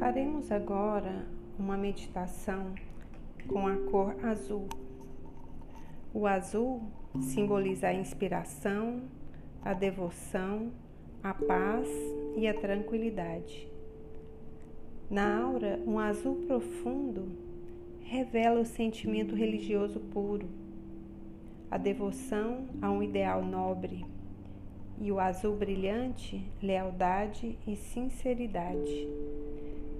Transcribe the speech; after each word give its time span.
Faremos 0.00 0.50
agora 0.50 1.26
uma 1.58 1.76
meditação 1.76 2.74
com 3.46 3.66
a 3.66 3.76
cor 3.90 4.16
azul. 4.24 4.66
O 6.14 6.26
azul 6.26 6.80
simboliza 7.20 7.88
a 7.88 7.92
inspiração, 7.92 9.02
a 9.62 9.74
devoção, 9.74 10.72
a 11.22 11.34
paz 11.34 11.86
e 12.34 12.48
a 12.48 12.54
tranquilidade. 12.54 13.68
Na 15.10 15.42
aura, 15.42 15.78
um 15.86 15.98
azul 15.98 16.46
profundo 16.46 17.36
revela 18.02 18.58
o 18.58 18.64
sentimento 18.64 19.34
religioso 19.34 20.00
puro, 20.00 20.48
a 21.70 21.76
devoção 21.76 22.68
a 22.80 22.90
um 22.90 23.02
ideal 23.02 23.44
nobre, 23.44 24.06
e 24.98 25.12
o 25.12 25.20
azul 25.20 25.56
brilhante, 25.56 26.42
lealdade 26.62 27.58
e 27.66 27.76
sinceridade. 27.76 29.06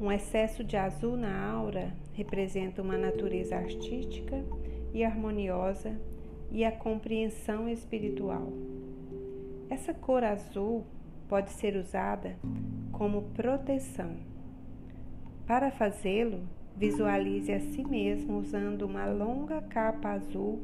Um 0.00 0.10
excesso 0.10 0.64
de 0.64 0.76
azul 0.76 1.16
na 1.16 1.50
aura 1.50 1.92
representa 2.12 2.82
uma 2.82 2.98
natureza 2.98 3.56
artística 3.56 4.44
e 4.92 5.04
harmoniosa 5.04 5.98
e 6.50 6.64
a 6.64 6.72
compreensão 6.72 7.68
espiritual. 7.68 8.52
Essa 9.70 9.94
cor 9.94 10.22
azul 10.24 10.84
pode 11.28 11.50
ser 11.52 11.76
usada 11.76 12.36
como 12.92 13.22
proteção 13.34 14.16
para 15.46 15.70
fazê-lo, 15.70 16.40
visualize 16.76 17.52
a 17.52 17.60
si 17.60 17.84
mesmo 17.84 18.38
usando 18.38 18.82
uma 18.82 19.06
longa 19.06 19.60
capa 19.62 20.10
azul 20.10 20.62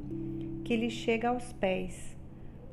que 0.64 0.76
lhe 0.76 0.90
chega 0.90 1.28
aos 1.28 1.52
pés, 1.52 2.16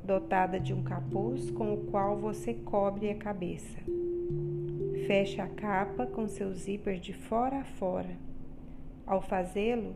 dotada 0.02 0.58
de 0.58 0.72
um 0.72 0.82
capuz 0.82 1.50
com 1.50 1.74
o 1.74 1.84
qual 1.86 2.16
você 2.16 2.54
cobre 2.54 3.10
a 3.10 3.14
cabeça. 3.14 3.78
Feche 5.06 5.40
a 5.40 5.46
capa 5.46 6.06
com 6.06 6.28
seu 6.28 6.52
zíper 6.52 6.98
de 6.98 7.12
fora 7.12 7.58
a 7.58 7.64
fora. 7.64 8.16
Ao 9.06 9.22
fazê-lo, 9.22 9.94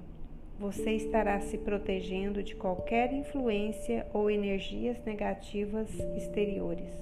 você 0.59 0.93
estará 0.93 1.41
se 1.41 1.59
protegendo 1.59 2.43
de 2.43 2.55
qualquer 2.55 3.13
influência 3.13 4.07
ou 4.13 4.31
energias 4.31 5.03
negativas 5.05 5.91
exteriores. 6.17 6.93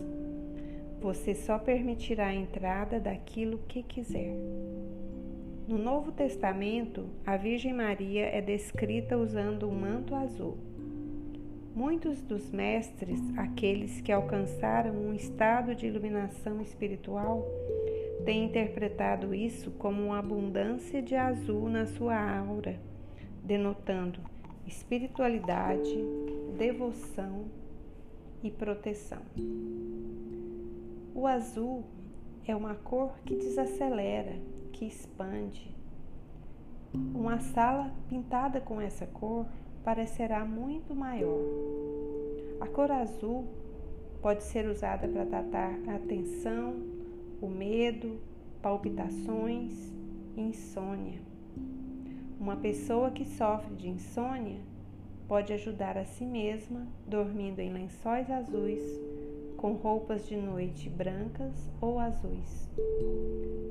Você 1.00 1.34
só 1.34 1.58
permitirá 1.58 2.26
a 2.26 2.34
entrada 2.34 2.98
daquilo 2.98 3.58
que 3.68 3.82
quiser. 3.82 4.34
No 5.68 5.78
Novo 5.78 6.10
Testamento, 6.10 7.06
a 7.24 7.36
Virgem 7.36 7.72
Maria 7.72 8.26
é 8.26 8.40
descrita 8.40 9.16
usando 9.16 9.68
um 9.68 9.74
manto 9.74 10.14
azul. 10.14 10.58
Muitos 11.74 12.20
dos 12.20 12.50
mestres, 12.50 13.20
aqueles 13.36 14.00
que 14.00 14.10
alcançaram 14.10 14.92
um 14.92 15.14
estado 15.14 15.74
de 15.74 15.86
iluminação 15.86 16.60
espiritual, 16.60 17.46
têm 18.24 18.44
interpretado 18.44 19.34
isso 19.34 19.70
como 19.72 20.02
uma 20.02 20.18
abundância 20.18 21.02
de 21.02 21.14
azul 21.14 21.68
na 21.68 21.86
sua 21.86 22.38
aura, 22.38 22.78
denotando 23.42 24.20
espiritualidade, 24.66 25.96
devoção 26.56 27.46
e 28.42 28.50
proteção. 28.50 29.22
O 31.14 31.26
azul 31.26 31.84
é 32.46 32.54
uma 32.54 32.74
cor 32.74 33.12
que 33.24 33.34
desacelera, 33.34 34.36
que 34.72 34.84
expande. 34.84 35.74
Uma 36.92 37.38
sala 37.38 37.92
pintada 38.08 38.60
com 38.60 38.80
essa 38.80 39.06
cor 39.06 39.46
parecerá 39.84 40.44
muito 40.44 40.94
maior. 40.94 41.40
A 42.60 42.66
cor 42.66 42.90
azul 42.90 43.46
pode 44.20 44.42
ser 44.44 44.66
usada 44.66 45.08
para 45.08 45.24
tratar 45.24 45.78
a 45.88 45.98
tensão, 45.98 46.74
o 47.40 47.48
medo, 47.48 48.20
palpitações 48.60 49.92
insônia. 50.36 51.20
Uma 52.38 52.56
pessoa 52.56 53.10
que 53.10 53.24
sofre 53.24 53.74
de 53.74 53.88
insônia 53.88 54.60
pode 55.26 55.52
ajudar 55.52 55.96
a 55.96 56.04
si 56.04 56.24
mesma 56.24 56.86
dormindo 57.06 57.60
em 57.60 57.72
lençóis 57.72 58.30
azuis 58.30 58.82
com 59.56 59.74
roupas 59.74 60.26
de 60.26 60.36
noite 60.36 60.88
brancas 60.88 61.70
ou 61.80 61.98
azuis. 61.98 62.70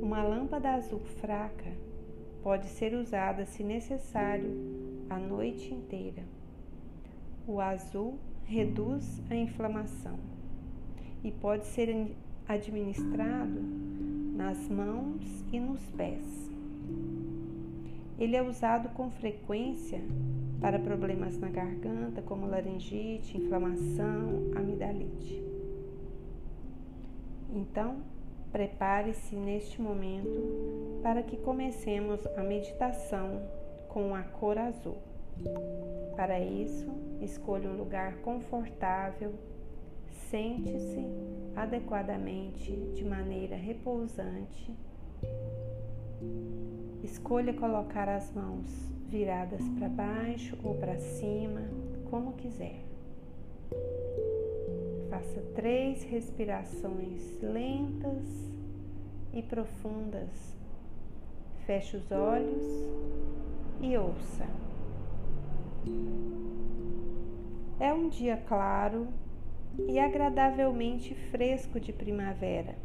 Uma 0.02 0.24
lâmpada 0.24 0.74
azul 0.74 1.00
fraca 1.00 1.72
pode 2.44 2.68
ser 2.68 2.94
usada, 2.94 3.46
se 3.46 3.64
necessário, 3.64 4.52
a 5.10 5.18
noite 5.18 5.74
inteira. 5.74 6.24
O 7.48 7.60
azul 7.60 8.20
reduz 8.46 9.22
a 9.30 9.36
inflamação 9.36 10.20
e 11.24 11.32
pode 11.32 11.66
ser 11.66 11.90
administrado 12.50 13.62
nas 14.36 14.68
mãos 14.68 15.46
e 15.54 15.60
nos 15.60 15.86
pés. 15.92 16.50
Ele 18.18 18.36
é 18.36 18.42
usado 18.42 18.90
com 18.90 19.12
frequência 19.12 20.02
para 20.60 20.80
problemas 20.80 21.38
na 21.38 21.48
garganta, 21.48 22.24
como 22.24 22.48
laringite, 22.48 23.38
inflamação, 23.38 24.52
amidalite. 24.56 25.44
Então, 27.54 27.98
prepare-se 28.52 29.36
neste 29.36 29.80
momento 29.80 31.00
para 31.04 31.22
que 31.22 31.38
comecemos 31.38 32.26
a 32.36 32.42
meditação 32.42 33.44
com 33.88 34.16
a 34.16 34.24
cor 34.24 34.58
azul. 34.58 34.98
Para 36.16 36.40
isso, 36.40 36.90
escolha 37.22 37.70
um 37.70 37.78
lugar 37.78 38.16
confortável, 38.18 39.34
sente-se 40.30 41.06
adequadamente 41.56 42.72
de 42.94 43.04
maneira 43.04 43.56
repousante. 43.56 44.72
Escolha 47.04 47.54
colocar 47.54 48.08
as 48.08 48.32
mãos 48.34 48.70
viradas 49.08 49.62
para 49.78 49.90
baixo 49.90 50.56
ou 50.64 50.76
para 50.76 51.00
cima, 51.00 51.62
como 52.10 52.34
quiser. 52.34 52.86
Faça 55.10 55.42
três 55.56 56.04
respirações 56.04 57.42
lentas 57.42 58.54
e 59.34 59.42
profundas. 59.42 60.56
Feche 61.66 61.98
os 61.98 62.12
olhos 62.12 62.66
e 63.82 63.98
ouça. 63.98 64.48
É 67.80 67.94
um 67.94 68.10
dia 68.10 68.38
claro 68.48 69.08
e 69.88 70.00
agradavelmente 70.00 71.14
fresco 71.32 71.80
de 71.80 71.94
primavera, 71.94 72.76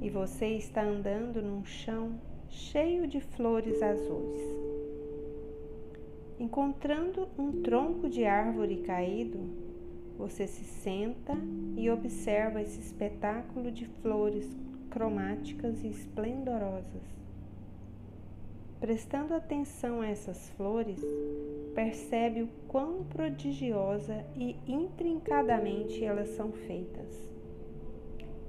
e 0.00 0.10
você 0.10 0.48
está 0.48 0.82
andando 0.82 1.40
num 1.42 1.64
chão 1.64 2.18
cheio 2.48 3.06
de 3.06 3.20
flores 3.20 3.82
azuis. 3.82 4.40
Encontrando 6.38 7.28
um 7.38 7.62
tronco 7.62 8.08
de 8.08 8.24
árvore 8.24 8.78
caído, 8.78 9.38
você 10.16 10.46
se 10.46 10.64
senta 10.64 11.34
e 11.76 11.90
observa 11.90 12.60
esse 12.60 12.80
espetáculo 12.80 13.70
de 13.70 13.86
flores 14.02 14.48
cromáticas 14.90 15.82
e 15.84 15.88
esplendorosas. 15.88 17.19
Prestando 18.80 19.34
atenção 19.34 20.00
a 20.00 20.08
essas 20.08 20.48
flores, 20.56 20.98
percebe 21.74 22.42
o 22.42 22.48
quão 22.66 23.04
prodigiosa 23.04 24.24
e 24.34 24.56
intrincadamente 24.66 26.02
elas 26.02 26.30
são 26.30 26.50
feitas. 26.50 27.30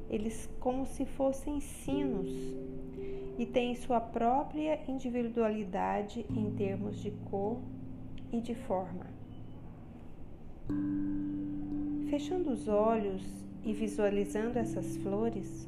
Eles 0.09 0.49
como 0.61 0.85
se 0.85 1.05
fossem 1.05 1.59
sinos 1.59 2.29
e 3.37 3.45
têm 3.45 3.75
sua 3.75 3.99
própria 3.99 4.79
individualidade 4.87 6.25
em 6.29 6.49
termos 6.51 7.01
de 7.01 7.11
cor 7.29 7.59
e 8.31 8.39
de 8.39 8.55
forma. 8.55 9.07
Fechando 12.09 12.51
os 12.51 12.69
olhos 12.69 13.21
e 13.65 13.73
visualizando 13.73 14.57
essas 14.57 14.95
flores, 14.97 15.67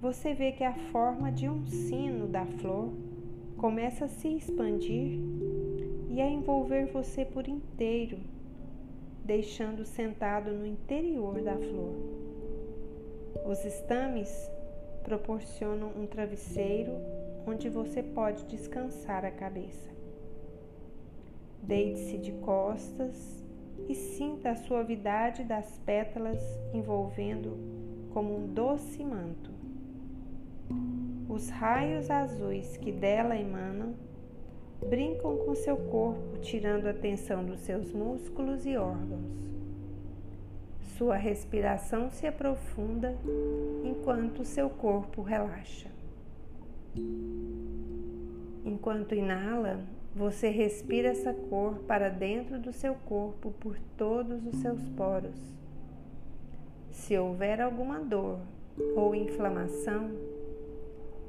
você 0.00 0.34
vê 0.34 0.50
que 0.50 0.64
a 0.64 0.74
forma 0.74 1.30
de 1.30 1.48
um 1.48 1.64
sino 1.66 2.26
da 2.26 2.44
flor 2.44 2.92
começa 3.60 4.06
a 4.06 4.08
se 4.08 4.26
expandir 4.26 5.20
e 6.08 6.18
a 6.18 6.26
envolver 6.26 6.86
você 6.86 7.26
por 7.26 7.46
inteiro, 7.46 8.16
deixando 9.22 9.84
sentado 9.84 10.50
no 10.50 10.64
interior 10.64 11.42
da 11.42 11.58
flor. 11.58 11.94
Os 13.44 13.62
estames 13.66 14.50
proporcionam 15.04 15.92
um 15.94 16.06
travesseiro 16.06 16.92
onde 17.46 17.68
você 17.68 18.02
pode 18.02 18.46
descansar 18.46 19.26
a 19.26 19.30
cabeça. 19.30 19.90
Deite-se 21.62 22.16
de 22.16 22.32
costas 22.32 23.44
e 23.86 23.94
sinta 23.94 24.52
a 24.52 24.56
suavidade 24.56 25.44
das 25.44 25.78
pétalas 25.84 26.40
envolvendo 26.72 27.58
como 28.14 28.34
um 28.34 28.46
doce 28.54 29.04
manto. 29.04 29.50
Os 31.30 31.48
raios 31.48 32.10
azuis 32.10 32.76
que 32.76 32.90
dela 32.90 33.36
emanam 33.36 33.94
brincam 34.84 35.36
com 35.36 35.54
seu 35.54 35.76
corpo, 35.76 36.38
tirando 36.38 36.88
a 36.88 36.92
tensão 36.92 37.44
dos 37.44 37.60
seus 37.60 37.92
músculos 37.92 38.66
e 38.66 38.76
órgãos. 38.76 39.30
Sua 40.98 41.14
respiração 41.14 42.10
se 42.10 42.26
aprofunda 42.26 43.16
enquanto 43.84 44.44
seu 44.44 44.68
corpo 44.68 45.22
relaxa. 45.22 45.86
Enquanto 48.64 49.14
inala, 49.14 49.84
você 50.12 50.48
respira 50.48 51.10
essa 51.10 51.32
cor 51.32 51.76
para 51.86 52.08
dentro 52.08 52.58
do 52.58 52.72
seu 52.72 52.96
corpo 53.06 53.52
por 53.60 53.78
todos 53.96 54.44
os 54.44 54.56
seus 54.56 54.88
poros. 54.88 55.38
Se 56.90 57.16
houver 57.16 57.60
alguma 57.60 58.00
dor 58.00 58.40
ou 58.96 59.14
inflamação, 59.14 60.10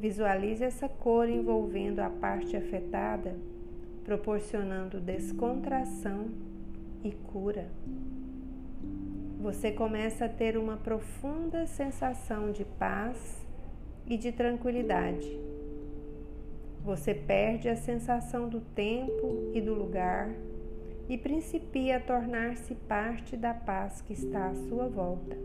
visualize 0.01 0.63
essa 0.63 0.89
cor 0.89 1.29
envolvendo 1.29 1.99
a 1.99 2.09
parte 2.09 2.57
afetada, 2.57 3.37
proporcionando 4.03 4.99
descontração 4.99 6.25
e 7.03 7.11
cura. 7.11 7.69
Você 9.39 9.71
começa 9.71 10.25
a 10.25 10.29
ter 10.29 10.57
uma 10.57 10.75
profunda 10.75 11.65
sensação 11.65 12.51
de 12.51 12.65
paz 12.65 13.47
e 14.05 14.17
de 14.17 14.33
tranquilidade 14.33 15.39
você 16.83 17.13
perde 17.13 17.69
a 17.69 17.75
sensação 17.75 18.49
do 18.49 18.59
tempo 18.59 19.51
e 19.53 19.61
do 19.61 19.73
lugar 19.73 20.33
e 21.07 21.17
principia 21.17 21.97
a 21.97 21.99
tornar-se 21.99 22.73
parte 22.73 23.37
da 23.37 23.53
paz 23.53 24.01
que 24.01 24.13
está 24.13 24.47
à 24.47 24.55
sua 24.55 24.87
volta. 24.87 25.37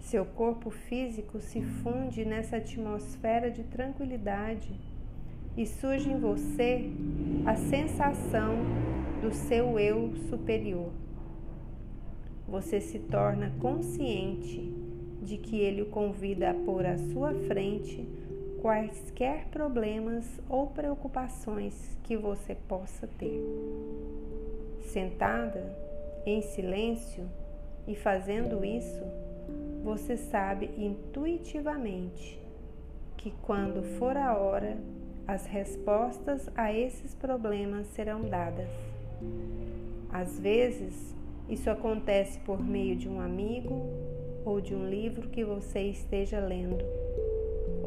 Seu 0.00 0.24
corpo 0.24 0.70
físico 0.70 1.40
se 1.40 1.62
funde 1.62 2.24
nessa 2.24 2.56
atmosfera 2.56 3.50
de 3.50 3.62
tranquilidade 3.64 4.72
e 5.56 5.66
surge 5.66 6.10
em 6.10 6.18
você 6.18 6.90
a 7.46 7.54
sensação 7.54 8.56
do 9.20 9.32
seu 9.32 9.78
eu 9.78 10.14
superior. 10.28 10.90
Você 12.48 12.80
se 12.80 12.98
torna 12.98 13.52
consciente 13.60 14.74
de 15.22 15.36
que 15.36 15.60
ele 15.60 15.82
o 15.82 15.86
convida 15.86 16.50
a 16.50 16.54
pôr 16.54 16.86
à 16.86 16.96
sua 16.96 17.32
frente 17.46 18.08
quaisquer 18.60 19.46
problemas 19.50 20.26
ou 20.48 20.66
preocupações 20.66 21.96
que 22.02 22.16
você 22.16 22.54
possa 22.54 23.06
ter. 23.06 23.40
Sentada 24.80 25.74
em 26.26 26.42
silêncio 26.42 27.24
e 27.86 27.94
fazendo 27.94 28.64
isso, 28.64 29.02
você 29.82 30.16
sabe 30.16 30.70
intuitivamente 30.76 32.40
que 33.16 33.32
quando 33.42 33.82
for 33.98 34.16
a 34.16 34.36
hora, 34.36 34.78
as 35.26 35.46
respostas 35.46 36.48
a 36.56 36.72
esses 36.72 37.14
problemas 37.14 37.86
serão 37.88 38.22
dadas. 38.22 38.70
Às 40.10 40.38
vezes, 40.38 41.14
isso 41.48 41.70
acontece 41.70 42.38
por 42.40 42.62
meio 42.62 42.96
de 42.96 43.08
um 43.08 43.20
amigo 43.20 43.86
ou 44.44 44.60
de 44.60 44.74
um 44.74 44.88
livro 44.88 45.28
que 45.28 45.44
você 45.44 45.82
esteja 45.82 46.40
lendo 46.40 46.84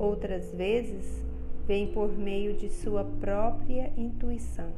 outras 0.04 0.52
vezes 0.54 1.24
vem 1.66 1.88
por 1.88 2.12
meio 2.18 2.54
de 2.56 2.70
sua 2.70 3.06
própria 3.06 3.92
intuição. 3.96 4.72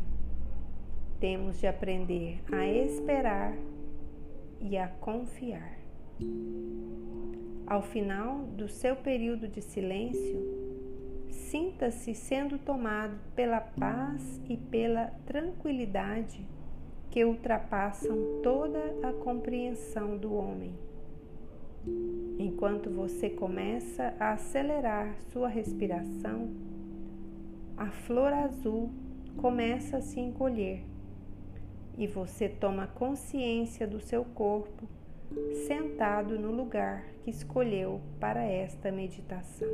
Temos 1.20 1.60
de 1.60 1.66
aprender 1.66 2.40
a 2.52 2.68
esperar 2.68 3.56
e 4.62 4.78
a 4.78 4.88
confiar. 4.88 5.85
Ao 7.68 7.82
final 7.82 8.44
do 8.56 8.70
seu 8.70 8.96
período 8.96 9.48
de 9.48 9.62
silêncio, 9.62 10.40
sinta-se 11.30 12.14
sendo 12.16 12.58
tomado 12.58 13.18
pela 13.36 13.60
paz 13.60 14.42
e 14.48 14.56
pela 14.56 15.08
tranquilidade 15.26 16.48
que 17.12 17.26
ultrapassam 17.26 18.42
toda 18.44 18.80
a 19.04 19.12
compreensão 19.14 20.18
do 20.18 20.34
homem. 20.34 20.74
Enquanto 22.40 22.90
você 22.90 23.30
começa 23.30 24.14
a 24.20 24.34
acelerar 24.34 25.16
sua 25.32 25.48
respiração, 25.48 26.50
a 27.78 27.92
flor 27.92 28.32
azul 28.32 28.90
começa 29.38 29.98
a 29.98 30.02
se 30.02 30.20
encolher 30.20 30.84
e 31.98 32.08
você 32.08 32.48
toma 32.48 32.88
consciência 32.88 33.86
do 33.88 34.00
seu 34.00 34.24
corpo 34.24 34.88
sentado 35.68 36.38
no 36.40 36.52
lugar 36.52 37.06
que 37.24 37.30
escolheu 37.30 38.02
para 38.20 38.44
esta 38.44 38.92
meditação. 38.92 39.68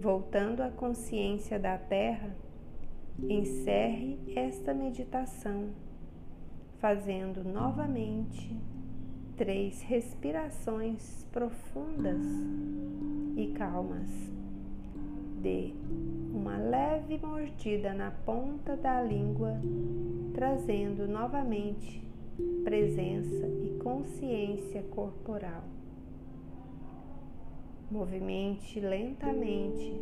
Voltando 0.00 0.62
à 0.62 0.70
consciência 0.70 1.58
da 1.58 1.78
Terra, 1.78 2.34
encerre 3.28 4.18
esta 4.34 4.74
meditação, 4.74 5.70
fazendo 6.78 7.44
novamente 7.44 8.56
três 9.36 9.82
respirações 9.82 11.24
profundas 11.32 12.24
e 13.36 13.52
calmas. 13.56 14.10
Dê 15.40 15.72
uma 16.32 16.56
leve 16.56 17.18
mordida 17.18 17.92
na 17.92 18.10
ponta 18.10 18.76
da 18.76 19.02
língua, 19.02 19.60
trazendo 20.34 21.08
novamente 21.08 22.02
presença 22.64 23.46
e 23.46 23.78
consciência 23.82 24.82
corporal. 24.90 25.64
Movimente 27.90 28.80
lentamente 28.80 30.00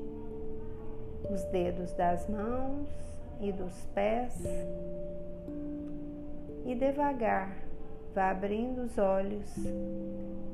os 1.33 1.43
dedos 1.45 1.93
das 1.95 2.29
mãos 2.29 2.89
e 3.41 3.53
dos 3.53 3.75
pés 3.95 4.43
e 6.65 6.75
devagar 6.75 7.57
vá 8.15 8.31
abrindo 8.31 8.83
os 8.83 8.99
olhos 8.99 9.57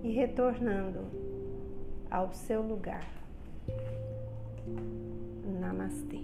e 0.03 0.11
retornando 0.13 1.01
ao 2.11 2.33
seu 2.33 2.63
lugar. 2.63 3.07
Namastê. 5.61 6.21